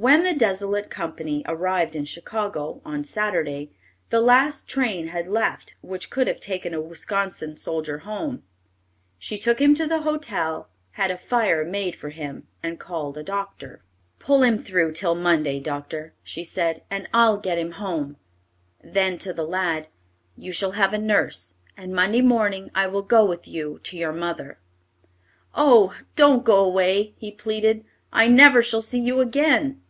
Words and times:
When 0.00 0.22
the 0.22 0.32
desolate 0.32 0.90
company 0.90 1.42
arrived 1.48 1.96
in 1.96 2.04
Chicago, 2.04 2.80
on 2.84 3.02
Saturday, 3.02 3.72
the 4.10 4.20
last 4.20 4.68
train 4.68 5.08
had 5.08 5.26
left 5.26 5.74
which 5.80 6.08
could 6.08 6.28
have 6.28 6.38
taken 6.38 6.72
a 6.72 6.80
Wisconsin 6.80 7.56
soldier 7.56 7.98
home. 7.98 8.44
She 9.18 9.36
took 9.36 9.58
him 9.60 9.74
to 9.74 9.88
the 9.88 10.02
hotel, 10.02 10.68
had 10.92 11.10
a 11.10 11.18
fire 11.18 11.64
made 11.64 11.96
for 11.96 12.10
him, 12.10 12.46
and 12.62 12.78
called 12.78 13.18
a 13.18 13.24
doctor. 13.24 13.82
"Pull 14.20 14.44
him 14.44 14.56
through 14.56 14.92
till 14.92 15.16
Monday, 15.16 15.58
Doctor," 15.58 16.14
she 16.22 16.44
said, 16.44 16.84
"and 16.88 17.08
I'll 17.12 17.36
get 17.36 17.58
him 17.58 17.72
home." 17.72 18.18
Then, 18.84 19.18
to 19.18 19.32
the 19.32 19.42
lad, 19.42 19.88
"You 20.36 20.52
shall 20.52 20.72
have 20.78 20.94
a 20.94 20.98
nurse, 20.98 21.56
and 21.76 21.92
Monday 21.92 22.22
morning 22.22 22.70
I 22.72 22.86
will 22.86 23.02
go 23.02 23.24
with 23.24 23.48
you 23.48 23.80
to 23.82 23.96
your 23.96 24.12
mother." 24.12 24.60
"Oh! 25.56 25.92
don't 26.14 26.44
go 26.44 26.62
away," 26.62 27.14
he 27.18 27.32
pleaded; 27.32 27.84
"I 28.12 28.28
never 28.28 28.62
shall 28.62 28.80
see 28.80 29.00
you 29.00 29.18
again." 29.20 29.82